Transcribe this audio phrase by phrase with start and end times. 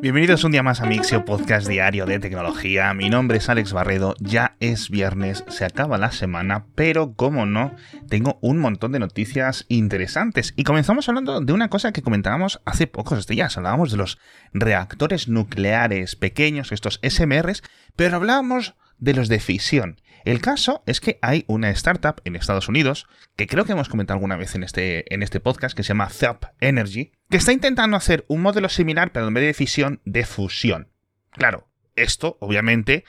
[0.00, 2.94] Bienvenidos un día más a Mixio Podcast Diario de Tecnología.
[2.94, 7.74] Mi nombre es Alex Barredo, ya es viernes, se acaba la semana, pero como no,
[8.08, 10.54] tengo un montón de noticias interesantes.
[10.54, 14.20] Y comenzamos hablando de una cosa que comentábamos hace pocos días, hablábamos de los
[14.52, 17.64] reactores nucleares pequeños, estos SMRs,
[17.96, 20.00] pero hablábamos de los de fisión.
[20.24, 23.06] El caso es que hay una startup en Estados Unidos,
[23.36, 26.10] que creo que hemos comentado alguna vez en este, en este podcast, que se llama
[26.10, 30.24] Zap Energy, que está intentando hacer un modelo similar, pero en vez de fisión, de
[30.24, 30.88] fusión.
[31.30, 33.04] Claro, esto obviamente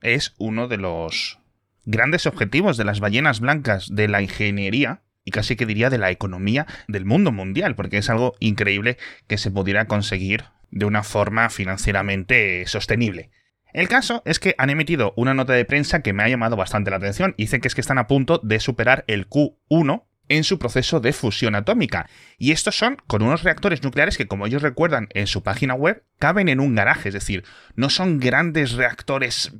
[0.00, 1.40] es uno de los
[1.84, 6.10] grandes objetivos de las ballenas blancas de la ingeniería y casi que diría de la
[6.10, 8.96] economía del mundo mundial, porque es algo increíble
[9.26, 13.30] que se pudiera conseguir de una forma financieramente sostenible.
[13.72, 16.90] El caso es que han emitido una nota de prensa que me ha llamado bastante
[16.90, 17.34] la atención.
[17.38, 21.12] Dicen que es que están a punto de superar el Q1 en su proceso de
[21.12, 22.08] fusión atómica.
[22.38, 26.04] Y estos son con unos reactores nucleares que, como ellos recuerdan en su página web,
[26.18, 27.08] caben en un garaje.
[27.08, 29.52] Es decir, no son grandes reactores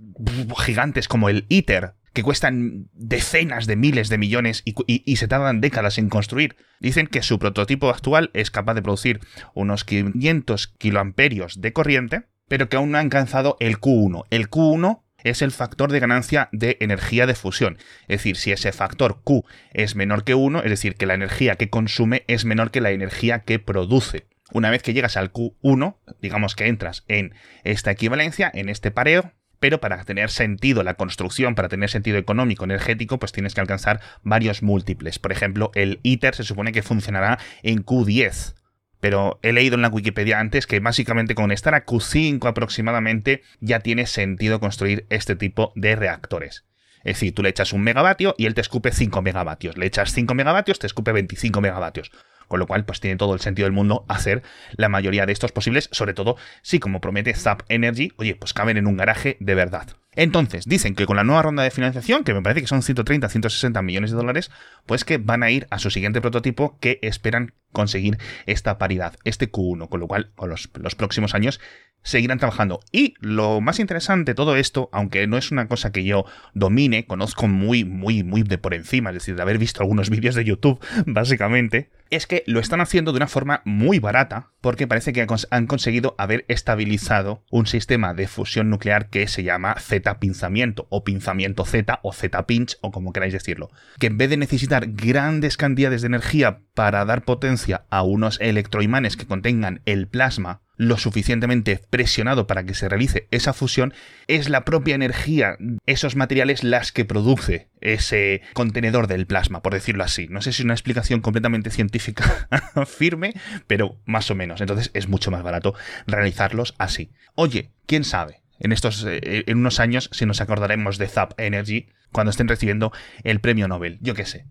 [0.64, 5.98] gigantes como el ITER, que cuestan decenas de miles de millones y, se tardan décadas
[5.98, 6.56] en construir.
[6.80, 9.20] Dicen que su prototipo actual es capaz de producir
[9.54, 14.24] unos 500 kiloamperios de corriente pero que aún no ha alcanzado el Q1.
[14.30, 17.78] El Q1 es el factor de ganancia de energía de fusión.
[18.08, 21.54] Es decir, si ese factor Q es menor que 1, es decir, que la energía
[21.54, 24.26] que consume es menor que la energía que produce.
[24.50, 29.30] Una vez que llegas al Q1, digamos que entras en esta equivalencia, en este pareo,
[29.60, 34.00] pero para tener sentido la construcción, para tener sentido económico, energético, pues tienes que alcanzar
[34.24, 35.20] varios múltiples.
[35.20, 38.54] Por ejemplo, el ITER se supone que funcionará en Q10
[39.00, 43.80] pero he leído en la Wikipedia antes que básicamente con estar a Q5 aproximadamente ya
[43.80, 46.64] tiene sentido construir este tipo de reactores.
[47.02, 49.78] Es decir, tú le echas un megavatio y él te escupe 5 megavatios.
[49.78, 52.12] Le echas 5 megavatios, te escupe 25 megavatios.
[52.46, 54.42] Con lo cual, pues tiene todo el sentido del mundo hacer
[54.72, 58.76] la mayoría de estos posibles, sobre todo si, como promete Zap Energy, oye, pues caben
[58.76, 59.86] en un garaje de verdad.
[60.16, 63.28] Entonces, dicen que con la nueva ronda de financiación, que me parece que son 130,
[63.28, 64.50] 160 millones de dólares,
[64.84, 69.50] pues que van a ir a su siguiente prototipo que esperan conseguir esta paridad, este
[69.50, 71.60] Q1, con lo cual con los, los próximos años
[72.02, 72.80] seguirán trabajando.
[72.92, 77.06] Y lo más interesante de todo esto, aunque no es una cosa que yo domine,
[77.06, 80.44] conozco muy, muy, muy de por encima, es decir, de haber visto algunos vídeos de
[80.44, 85.26] YouTube, básicamente, es que lo están haciendo de una forma muy barata, porque parece que
[85.50, 91.64] han conseguido haber estabilizado un sistema de fusión nuclear que se llama Z-pinzamiento, o pinzamiento
[91.64, 93.70] Z, o Z-pinch, o como queráis decirlo.
[93.98, 97.59] Que en vez de necesitar grandes cantidades de energía para dar potencia
[97.90, 103.52] a unos electroimanes que contengan el plasma, lo suficientemente presionado para que se realice esa
[103.52, 103.92] fusión,
[104.28, 110.04] es la propia energía, esos materiales las que produce ese contenedor del plasma, por decirlo
[110.04, 110.26] así.
[110.28, 112.48] No sé si es una explicación completamente científica
[112.86, 113.34] firme,
[113.66, 114.60] pero más o menos.
[114.60, 115.74] Entonces es mucho más barato
[116.06, 117.12] realizarlos así.
[117.34, 118.40] Oye, ¿quién sabe?
[118.58, 122.92] En estos, eh, en unos años, si nos acordaremos de Zap Energy, cuando estén recibiendo
[123.22, 124.46] el premio Nobel, yo qué sé.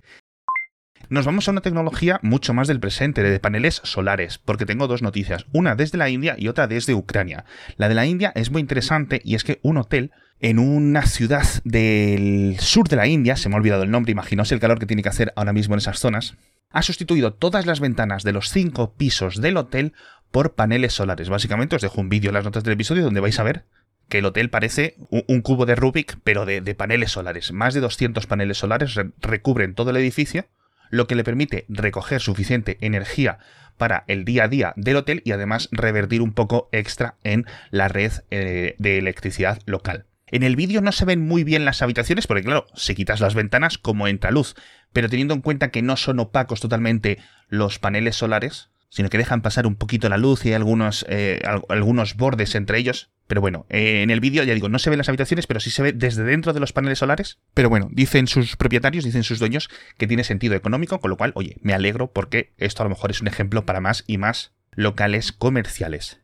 [1.09, 5.01] Nos vamos a una tecnología mucho más del presente, de paneles solares, porque tengo dos
[5.01, 7.45] noticias, una desde la India y otra desde Ucrania.
[7.77, 11.47] La de la India es muy interesante y es que un hotel en una ciudad
[11.63, 14.85] del sur de la India, se me ha olvidado el nombre, imaginaos el calor que
[14.85, 16.35] tiene que hacer ahora mismo en esas zonas,
[16.69, 19.93] ha sustituido todas las ventanas de los cinco pisos del hotel
[20.29, 21.27] por paneles solares.
[21.27, 23.65] Básicamente os dejo un vídeo en las notas del episodio donde vais a ver
[24.09, 27.51] que el hotel parece un, cubo de Rubik, pero de, de, paneles solares.
[27.51, 30.45] Más de 200 paneles solares recubren todo el edificio
[30.89, 33.39] lo que le permite recoger suficiente energía
[33.77, 37.87] para el día a día del hotel y además revertir un poco extra en la
[37.87, 40.05] red eh, de electricidad local.
[40.27, 43.33] En el vídeo no se ven muy bien las habitaciones porque claro, si quitas las
[43.33, 44.55] ventanas como entra luz,
[44.93, 47.17] pero teniendo en cuenta que no son opacos totalmente
[47.47, 52.15] los paneles solares, sino que dejan pasar un poquito la luz y algunos, eh, algunos
[52.15, 55.07] bordes entre ellos, pero bueno, eh, en el vídeo ya digo, no se ven las
[55.07, 57.37] habitaciones, pero sí se ve desde dentro de los paneles solares.
[57.53, 61.31] Pero bueno, dicen sus propietarios, dicen sus dueños que tiene sentido económico, con lo cual,
[61.35, 64.53] oye, me alegro porque esto a lo mejor es un ejemplo para más y más
[64.71, 66.21] locales comerciales.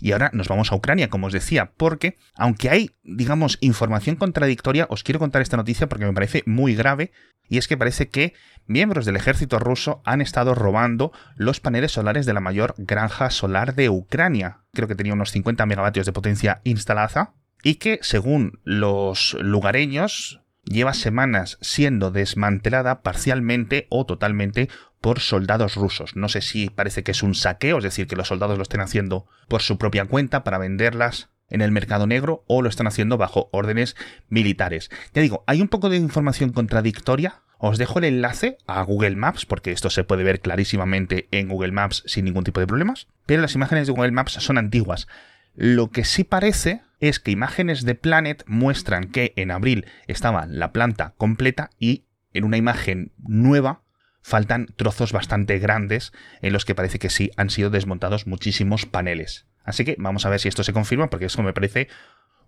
[0.00, 4.86] Y ahora nos vamos a Ucrania, como os decía, porque aunque hay, digamos, información contradictoria,
[4.90, 7.12] os quiero contar esta noticia porque me parece muy grave,
[7.48, 8.34] y es que parece que
[8.66, 13.74] miembros del ejército ruso han estado robando los paneles solares de la mayor granja solar
[13.74, 14.60] de Ucrania.
[14.72, 20.94] Creo que tenía unos 50 megavatios de potencia instalada, y que, según los lugareños, lleva
[20.94, 24.68] semanas siendo desmantelada parcialmente o totalmente
[25.00, 26.16] por soldados rusos.
[26.16, 28.80] No sé si parece que es un saqueo, es decir, que los soldados lo estén
[28.80, 33.18] haciendo por su propia cuenta para venderlas en el mercado negro o lo están haciendo
[33.18, 33.96] bajo órdenes
[34.28, 34.90] militares.
[35.14, 39.44] Ya digo, hay un poco de información contradictoria Os dejo el enlace a Google Maps,
[39.44, 43.42] porque esto se puede ver clarísimamente en Google Maps sin ningún tipo de problemas, pero
[43.42, 45.08] las imágenes de Google Maps son antiguas.
[45.54, 50.72] Lo que sí parece es que imágenes de Planet muestran que en abril estaba la
[50.72, 53.82] planta completa y en una imagen nueva
[54.22, 56.12] faltan trozos bastante grandes
[56.42, 59.46] en los que parece que sí han sido desmontados muchísimos paneles.
[59.64, 61.88] Así que vamos a ver si esto se confirma, porque eso me parece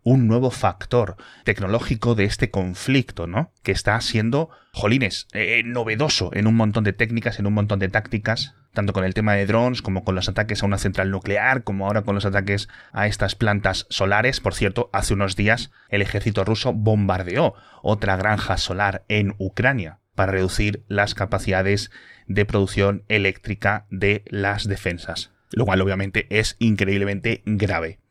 [0.03, 3.53] un nuevo factor tecnológico de este conflicto, ¿no?
[3.63, 7.89] Que está siendo, jolines, eh, novedoso en un montón de técnicas, en un montón de
[7.89, 11.63] tácticas, tanto con el tema de drones como con los ataques a una central nuclear,
[11.63, 14.41] como ahora con los ataques a estas plantas solares.
[14.41, 20.33] Por cierto, hace unos días el ejército ruso bombardeó otra granja solar en Ucrania para
[20.33, 21.91] reducir las capacidades
[22.27, 28.02] de producción eléctrica de las defensas, lo cual obviamente es increíblemente grave.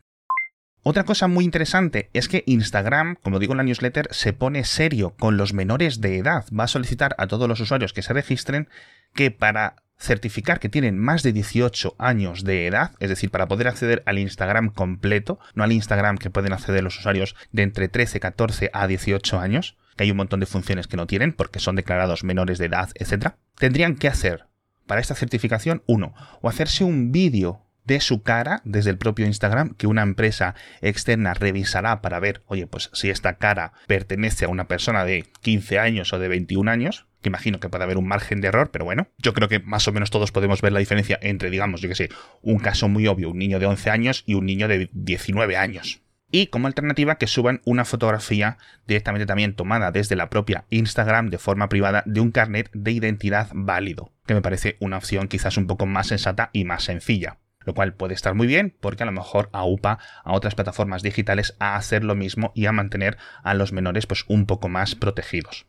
[0.84, 5.14] Otra cosa muy interesante es que Instagram, como digo en la newsletter, se pone serio
[5.16, 6.44] con los menores de edad.
[6.58, 8.68] Va a solicitar a todos los usuarios que se registren
[9.14, 13.68] que para certificar que tienen más de 18 años de edad, es decir, para poder
[13.68, 18.18] acceder al Instagram completo, no al Instagram que pueden acceder los usuarios de entre 13,
[18.18, 21.76] 14 a 18 años, que hay un montón de funciones que no tienen porque son
[21.76, 24.46] declarados menores de edad, etc., tendrían que hacer
[24.88, 29.74] para esta certificación, uno, o hacerse un vídeo de su cara desde el propio Instagram
[29.74, 34.68] que una empresa externa revisará para ver, oye, pues si esta cara pertenece a una
[34.68, 38.40] persona de 15 años o de 21 años, que imagino que puede haber un margen
[38.40, 41.18] de error, pero bueno, yo creo que más o menos todos podemos ver la diferencia
[41.22, 42.10] entre, digamos, yo que sé,
[42.42, 46.02] un caso muy obvio, un niño de 11 años y un niño de 19 años.
[46.34, 48.56] Y como alternativa que suban una fotografía
[48.86, 53.50] directamente también tomada desde la propia Instagram de forma privada de un carnet de identidad
[53.52, 57.74] válido, que me parece una opción quizás un poco más sensata y más sencilla lo
[57.74, 61.76] cual puede estar muy bien porque a lo mejor aupa a otras plataformas digitales a
[61.76, 65.66] hacer lo mismo y a mantener a los menores pues un poco más protegidos.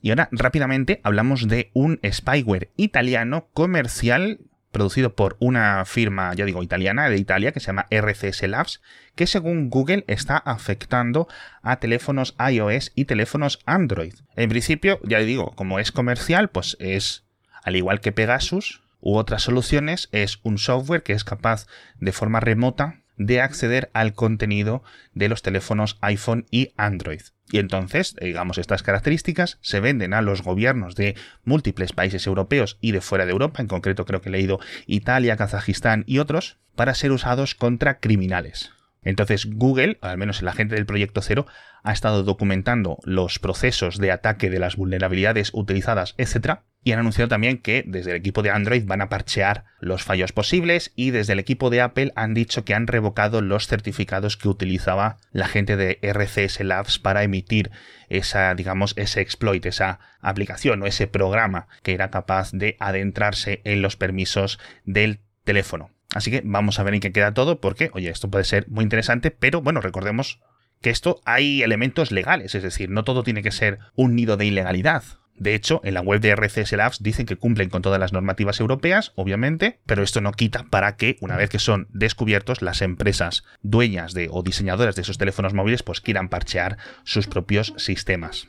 [0.00, 4.38] Y ahora rápidamente hablamos de un spyware italiano comercial
[4.76, 8.82] producido por una firma, ya digo, italiana de Italia que se llama RCS Labs,
[9.14, 11.28] que según Google está afectando
[11.62, 14.12] a teléfonos iOS y teléfonos Android.
[14.36, 17.24] En principio, ya digo, como es comercial, pues es
[17.62, 21.68] al igual que Pegasus, u otras soluciones es un software que es capaz
[22.00, 24.82] de forma remota de acceder al contenido
[25.14, 27.20] de los teléfonos iPhone y Android.
[27.48, 31.14] Y entonces, digamos, estas características se venden a los gobiernos de
[31.44, 34.58] múltiples países europeos y de fuera de Europa, en concreto creo que he leído
[34.88, 38.72] Italia, Kazajistán y otros, para ser usados contra criminales.
[39.04, 41.46] Entonces Google, al menos la gente del proyecto Cero,
[41.86, 46.58] ha estado documentando los procesos de ataque de las vulnerabilidades utilizadas, etc.
[46.82, 50.32] Y han anunciado también que desde el equipo de Android van a parchear los fallos
[50.32, 54.48] posibles y desde el equipo de Apple han dicho que han revocado los certificados que
[54.48, 57.70] utilizaba la gente de RCS Labs para emitir
[58.08, 63.80] esa, digamos, ese exploit, esa aplicación o ese programa que era capaz de adentrarse en
[63.80, 65.90] los permisos del teléfono.
[66.14, 68.82] Así que vamos a ver en qué queda todo, porque, oye, esto puede ser muy
[68.82, 70.40] interesante, pero bueno, recordemos
[70.86, 74.46] que esto hay elementos legales, es decir, no todo tiene que ser un nido de
[74.46, 75.02] ilegalidad.
[75.36, 78.60] De hecho, en la web de RCS Labs dicen que cumplen con todas las normativas
[78.60, 83.42] europeas, obviamente, pero esto no quita para que, una vez que son descubiertos, las empresas
[83.62, 88.46] dueñas de o diseñadoras de esos teléfonos móviles pues quieran parchear sus propios sistemas.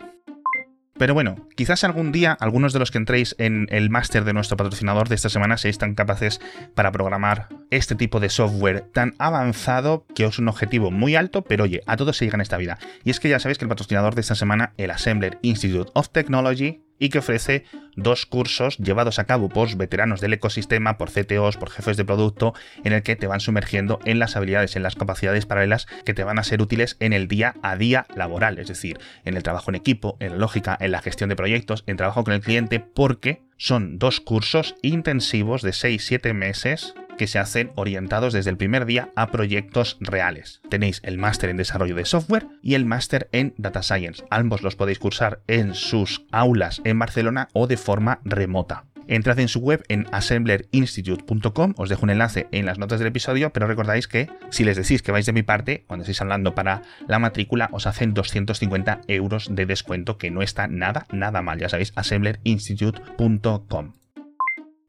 [0.97, 4.57] Pero bueno, quizás algún día algunos de los que entréis en el máster de nuestro
[4.57, 6.41] patrocinador de esta semana seáis tan capaces
[6.73, 11.65] para programar este tipo de software tan avanzado que es un objetivo muy alto, pero
[11.65, 12.79] oye, a todos se llega en esta vida.
[13.03, 16.10] Y es que ya sabéis que el patrocinador de esta semana, el Assembler Institute of
[16.10, 17.63] Technology, y que ofrece
[17.96, 22.54] dos cursos llevados a cabo por veteranos del ecosistema, por CTOs, por jefes de producto,
[22.84, 26.24] en el que te van sumergiendo en las habilidades, en las capacidades paralelas que te
[26.24, 29.72] van a ser útiles en el día a día laboral, es decir, en el trabajo
[29.72, 32.80] en equipo, en la lógica, en la gestión de proyectos, en trabajo con el cliente,
[32.80, 38.86] porque son dos cursos intensivos de 6-7 meses que se hacen orientados desde el primer
[38.86, 40.62] día a proyectos reales.
[40.69, 44.24] Tenéis el máster en desarrollo de software y el máster en data science.
[44.29, 48.86] Ambos los podéis cursar en sus aulas en Barcelona o de forma remota.
[49.07, 53.51] Entrad en su web en assemblerinstitute.com, os dejo un enlace en las notas del episodio,
[53.51, 56.81] pero recordáis que si les decís que vais de mi parte, cuando estéis hablando para
[57.07, 61.69] la matrícula, os hacen 250 euros de descuento, que no está nada, nada mal, ya
[61.69, 63.93] sabéis, assemblerinstitute.com.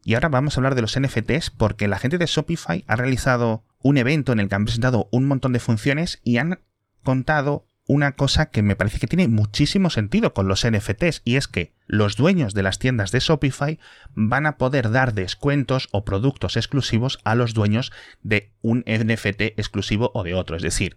[0.09, 3.67] Y ahora vamos a hablar de los NFTs porque la gente de Shopify ha realizado
[3.83, 6.61] un evento en el que han presentado un montón de funciones y han
[7.03, 11.47] contado una cosa que me parece que tiene muchísimo sentido con los NFTs y es
[11.47, 13.79] que los dueños de las tiendas de Shopify
[14.15, 20.11] van a poder dar descuentos o productos exclusivos a los dueños de un NFT exclusivo
[20.15, 20.57] o de otro.
[20.57, 20.97] Es decir,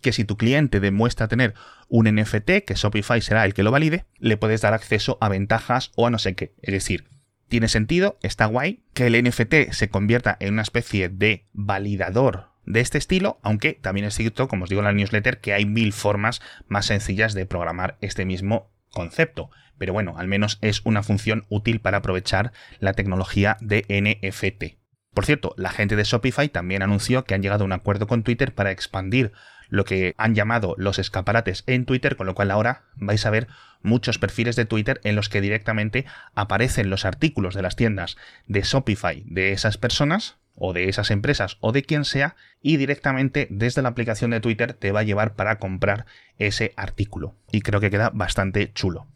[0.00, 1.54] que si tu cliente demuestra tener
[1.88, 5.90] un NFT, que Shopify será el que lo valide, le puedes dar acceso a ventajas
[5.96, 6.54] o a no sé qué.
[6.62, 7.08] Es decir,
[7.48, 12.80] tiene sentido, está guay, que el NFT se convierta en una especie de validador de
[12.80, 15.92] este estilo, aunque también es cierto, como os digo en la newsletter, que hay mil
[15.92, 19.50] formas más sencillas de programar este mismo concepto.
[19.78, 24.78] Pero bueno, al menos es una función útil para aprovechar la tecnología de NFT.
[25.12, 28.22] Por cierto, la gente de Shopify también anunció que han llegado a un acuerdo con
[28.22, 29.32] Twitter para expandir
[29.68, 33.48] lo que han llamado los escaparates en Twitter, con lo cual ahora vais a ver
[33.84, 38.62] muchos perfiles de Twitter en los que directamente aparecen los artículos de las tiendas de
[38.62, 43.82] Shopify de esas personas o de esas empresas o de quien sea y directamente desde
[43.82, 46.06] la aplicación de Twitter te va a llevar para comprar
[46.38, 47.36] ese artículo.
[47.52, 49.06] Y creo que queda bastante chulo.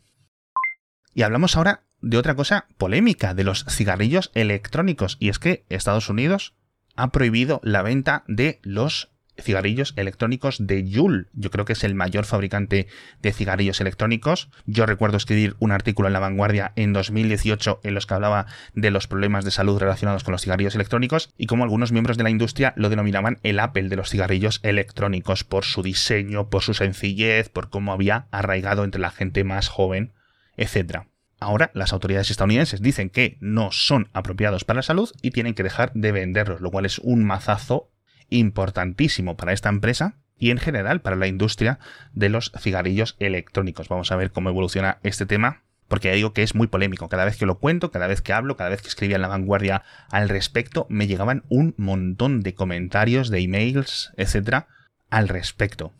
[1.14, 5.16] Y hablamos ahora de otra cosa polémica, de los cigarrillos electrónicos.
[5.18, 6.54] Y es que Estados Unidos
[6.96, 9.10] ha prohibido la venta de los
[9.40, 11.28] cigarrillos electrónicos de Juul.
[11.33, 12.88] Yo creo que es el mayor fabricante
[13.23, 14.50] de cigarrillos electrónicos.
[14.66, 18.90] Yo recuerdo escribir un artículo en La Vanguardia en 2018 en los que hablaba de
[18.90, 22.30] los problemas de salud relacionados con los cigarrillos electrónicos y cómo algunos miembros de la
[22.30, 27.49] industria lo denominaban el Apple de los cigarrillos electrónicos por su diseño, por su sencillez,
[27.49, 30.12] por cómo había arraigado entre la gente más joven,
[30.57, 31.02] etc.
[31.40, 35.62] Ahora las autoridades estadounidenses dicen que no son apropiados para la salud y tienen que
[35.62, 37.90] dejar de venderlos, lo cual es un mazazo
[38.30, 41.78] importantísimo para esta empresa y en general para la industria
[42.12, 43.88] de los cigarrillos electrónicos.
[43.88, 47.08] Vamos a ver cómo evoluciona este tema, porque ya digo que es muy polémico.
[47.08, 49.28] Cada vez que lo cuento, cada vez que hablo, cada vez que escribía en la
[49.28, 54.68] vanguardia al respecto, me llegaban un montón de comentarios, de emails, etcétera,
[55.11, 55.92] al respecto.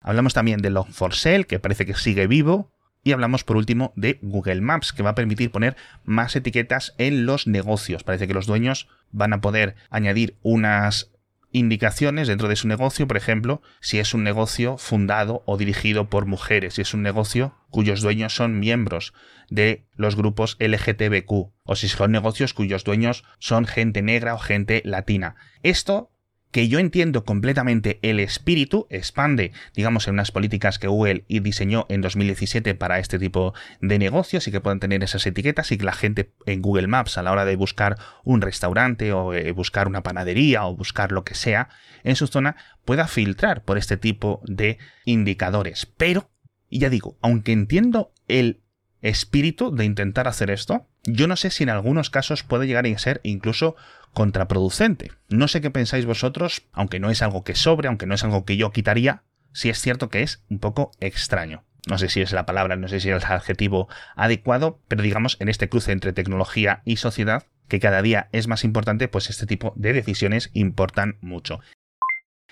[0.00, 2.72] Hablamos también de Log4Sale, que parece que sigue vivo,
[3.04, 7.26] y hablamos por último de Google Maps, que va a permitir poner más etiquetas en
[7.26, 8.02] los negocios.
[8.02, 11.13] Parece que los dueños van a poder añadir unas
[11.54, 16.26] indicaciones dentro de su negocio, por ejemplo, si es un negocio fundado o dirigido por
[16.26, 19.14] mujeres, si es un negocio cuyos dueños son miembros
[19.48, 21.30] de los grupos LGTBQ,
[21.62, 25.36] o si son negocios cuyos dueños son gente negra o gente latina.
[25.62, 26.10] Esto
[26.54, 32.00] que yo entiendo completamente el espíritu, expande, digamos, en unas políticas que Google diseñó en
[32.00, 35.94] 2017 para este tipo de negocios y que puedan tener esas etiquetas y que la
[35.94, 40.04] gente en Google Maps a la hora de buscar un restaurante o eh, buscar una
[40.04, 41.70] panadería o buscar lo que sea
[42.04, 45.86] en su zona pueda filtrar por este tipo de indicadores.
[45.96, 46.30] Pero,
[46.70, 48.60] ya digo, aunque entiendo el
[49.02, 52.98] espíritu de intentar hacer esto, yo no sé si en algunos casos puede llegar a
[52.98, 53.76] ser incluso
[54.12, 55.12] contraproducente.
[55.28, 58.44] No sé qué pensáis vosotros, aunque no es algo que sobre, aunque no es algo
[58.44, 61.64] que yo quitaría, si es cierto que es un poco extraño.
[61.86, 65.36] No sé si es la palabra, no sé si es el adjetivo adecuado, pero digamos
[65.40, 69.46] en este cruce entre tecnología y sociedad, que cada día es más importante, pues este
[69.46, 71.60] tipo de decisiones importan mucho.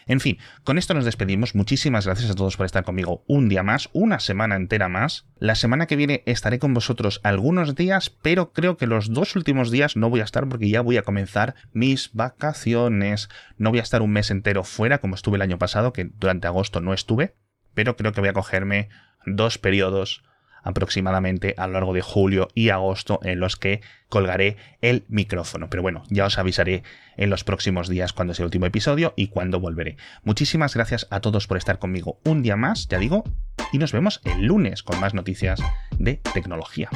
[0.07, 1.55] En fin, con esto nos despedimos.
[1.55, 5.27] Muchísimas gracias a todos por estar conmigo un día más, una semana entera más.
[5.39, 9.71] La semana que viene estaré con vosotros algunos días, pero creo que los dos últimos
[9.71, 13.29] días no voy a estar porque ya voy a comenzar mis vacaciones.
[13.59, 16.47] No voy a estar un mes entero fuera como estuve el año pasado, que durante
[16.47, 17.35] agosto no estuve,
[17.75, 18.89] pero creo que voy a cogerme
[19.27, 20.23] dos periodos
[20.62, 25.69] aproximadamente a lo largo de julio y agosto en los que colgaré el micrófono.
[25.71, 26.83] Pero bueno, ya os avisaré
[27.16, 29.97] en los próximos días cuando sea el último episodio y cuando volveré.
[30.23, 33.25] Muchísimas gracias a todos por estar conmigo un día más, ya digo,
[33.73, 35.61] y nos vemos el lunes con más noticias
[35.99, 36.90] de tecnología.